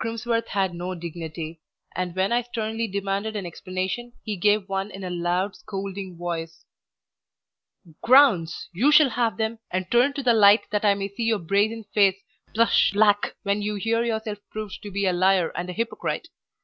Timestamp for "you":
8.72-8.90, 13.62-13.76